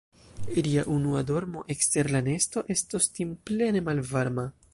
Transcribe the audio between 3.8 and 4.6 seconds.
malvarma.